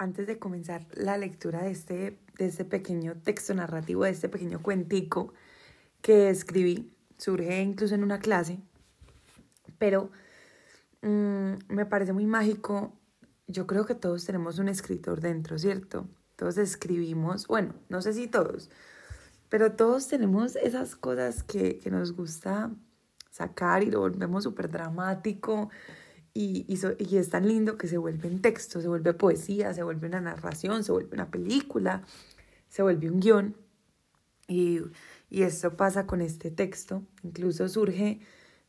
[0.00, 4.62] antes de comenzar la lectura de este, de este pequeño texto narrativo, de este pequeño
[4.62, 5.34] cuentico
[6.00, 8.58] que escribí, surge incluso en una clase,
[9.76, 10.10] pero
[11.02, 12.98] mm, me parece muy mágico.
[13.46, 16.08] Yo creo que todos tenemos un escritor dentro, ¿cierto?
[16.34, 18.70] Todos escribimos, bueno, no sé si todos,
[19.50, 22.70] pero todos tenemos esas cosas que, que nos gusta
[23.30, 25.68] sacar y lo volvemos súper dramático
[26.32, 30.06] y, y, es tan lindo que se vuelve en texto, se vuelve poesía, se vuelve
[30.06, 32.02] una narración, se vuelve una película,
[32.68, 33.56] se vuelve un guion.
[34.46, 34.80] Y,
[35.28, 37.02] y esto pasa con este texto.
[37.22, 38.20] Incluso surge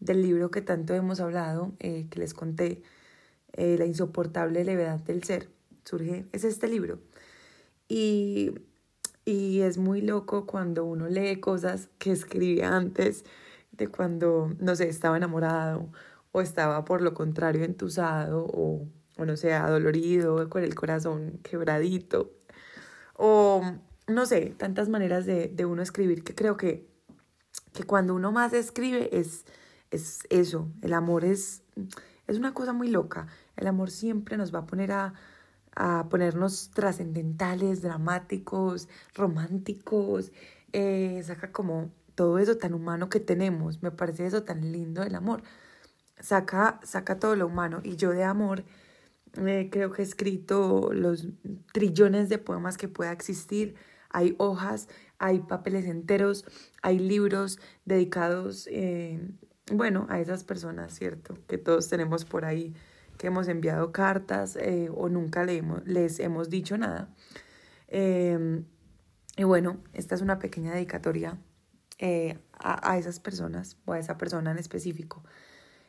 [0.00, 2.82] del libro que tanto hemos hablado, eh, que les conté,
[3.54, 5.48] eh, La insoportable levedad del ser.
[5.84, 7.00] Surge, es este libro.
[7.88, 8.52] Y,
[9.24, 13.24] y es muy loco cuando uno lee cosas que escribí antes
[13.72, 15.90] de cuando, no sé, estaba enamorado
[16.38, 18.86] o estaba por lo contrario entusado o,
[19.18, 22.32] no sé, adolorido, con el corazón quebradito.
[23.14, 23.62] O
[24.06, 26.88] no sé, tantas maneras de, de uno escribir que creo que,
[27.72, 29.44] que cuando uno más escribe es,
[29.90, 31.62] es eso, el amor es,
[32.26, 35.14] es una cosa muy loca, el amor siempre nos va a poner a,
[35.76, 40.32] a ponernos trascendentales, dramáticos, románticos,
[40.72, 45.14] eh, saca como todo eso tan humano que tenemos, me parece eso tan lindo el
[45.14, 45.42] amor
[46.20, 47.80] saca, saca todo lo humano.
[47.82, 48.64] Y yo de amor
[49.36, 51.28] eh, creo que he escrito los
[51.72, 53.74] trillones de poemas que pueda existir.
[54.10, 54.88] Hay hojas,
[55.18, 56.44] hay papeles enteros,
[56.82, 59.20] hay libros dedicados, eh,
[59.70, 61.34] bueno, a esas personas, ¿cierto?
[61.46, 62.74] Que todos tenemos por ahí,
[63.18, 67.14] que hemos enviado cartas eh, o nunca les hemos dicho nada.
[67.90, 71.38] Y bueno, esta es una pequeña dedicatoria
[72.58, 75.22] a, a esas personas o a esa persona en específico.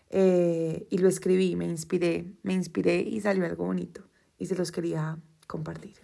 [0.09, 4.03] Eh, y lo escribí, me inspiré, me inspiré y salió algo bonito
[4.37, 5.97] y se los quería compartir.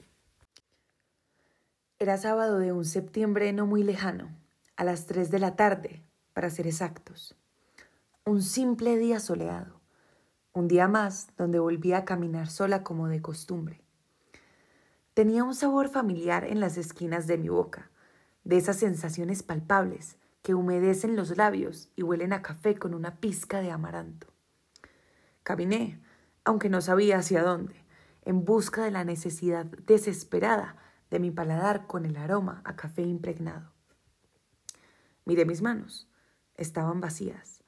[1.97, 4.29] Era sábado de un septiembre no muy lejano,
[4.75, 7.35] a las 3 de la tarde, para ser exactos.
[8.25, 9.79] Un simple día soleado,
[10.51, 13.81] un día más donde volví a caminar sola como de costumbre.
[15.13, 17.89] Tenía un sabor familiar en las esquinas de mi boca,
[18.43, 23.61] de esas sensaciones palpables que humedecen los labios y huelen a café con una pizca
[23.61, 24.27] de amaranto.
[25.41, 25.99] Caminé,
[26.43, 27.83] aunque no sabía hacia dónde,
[28.21, 30.75] en busca de la necesidad desesperada
[31.09, 33.71] de mi paladar con el aroma a café impregnado.
[35.25, 36.07] Miré mis manos,
[36.53, 37.63] estaban vacías.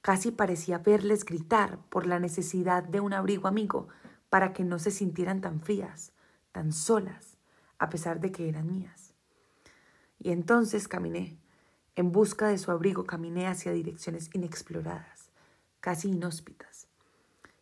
[0.00, 3.88] Casi parecía verles gritar por la necesidad de un abrigo amigo
[4.30, 6.14] para que no se sintieran tan frías,
[6.52, 7.36] tan solas,
[7.78, 9.12] a pesar de que eran mías.
[10.18, 11.38] Y entonces caminé,
[11.96, 15.30] en busca de su abrigo caminé hacia direcciones inexploradas,
[15.80, 16.88] casi inhóspitas.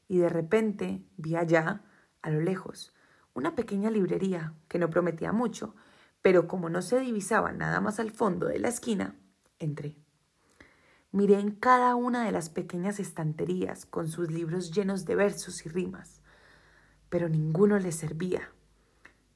[0.08, 1.82] Y de repente vi allá,
[2.20, 2.92] a lo lejos,
[3.32, 5.76] una pequeña librería que no prometía mucho,
[6.20, 9.16] pero como no se divisaba nada más al fondo de la esquina,
[9.60, 9.96] entré.
[11.12, 15.68] Miré en cada una de las pequeñas estanterías con sus libros llenos de versos y
[15.68, 16.22] rimas,
[17.08, 18.50] pero ninguno le servía.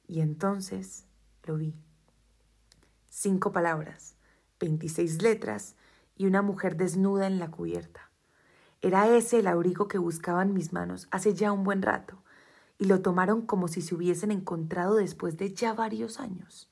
[0.07, 1.05] Y entonces
[1.45, 1.73] lo vi.
[3.07, 4.18] Cinco palabras
[4.59, 5.75] 26 letras
[6.15, 8.11] y una mujer desnuda en la cubierta.
[8.81, 12.21] Era ese el abrigo que buscaban mis manos hace ya un buen rato,
[12.77, 16.71] y lo tomaron como si se hubiesen encontrado después de ya varios años.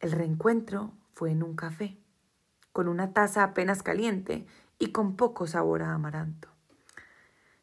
[0.00, 1.98] El reencuentro fue en un café,
[2.72, 4.46] con una taza apenas caliente
[4.78, 6.48] y con poco sabor a amaranto.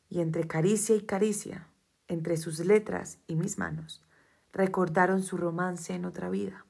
[0.10, 1.68] Y entre caricia y caricia,
[2.08, 4.04] entre sus letras y mis manos,
[4.54, 6.66] recordaron su romance en otra vida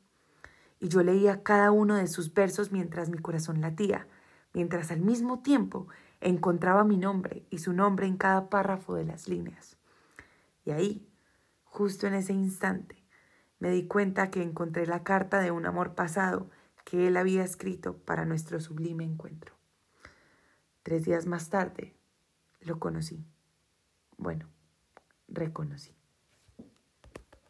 [0.81, 4.07] y yo leía cada uno de sus versos mientras mi corazón latía,
[4.51, 5.87] mientras al mismo tiempo
[6.19, 9.77] encontraba mi nombre y su nombre en cada párrafo de las líneas.
[10.65, 11.07] Y ahí,
[11.63, 13.01] justo en ese instante,
[13.59, 16.49] me di cuenta que encontré la carta de un amor pasado
[16.83, 19.53] que él había escrito para nuestro sublime encuentro.
[20.81, 21.93] Tres días más tarde,
[22.59, 23.23] lo conocí.
[24.17, 24.47] Bueno,
[25.27, 26.00] reconocí.